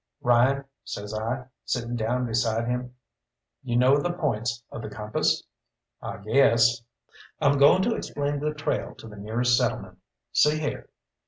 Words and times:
"Ryan," 0.21 0.63
says 0.83 1.13
I, 1.13 1.45
sitting 1.63 1.95
down 1.95 2.25
beside 2.25 2.67
him, 2.67 2.95
"you 3.61 3.77
know 3.77 3.99
the 3.99 4.11
points 4.11 4.63
of 4.71 4.81
the 4.81 4.89
compass?" 4.89 5.43
"I 6.01 6.17
guess." 6.17 6.81
"I'm 7.39 7.59
going 7.59 7.83
to 7.83 7.93
explain 7.93 8.39
the 8.39 8.55
trail 8.55 8.95
to 8.95 9.07
the 9.07 9.15
nearest 9.15 9.55
settlement; 9.55 9.99
see 10.33 10.57
here." 10.57 10.89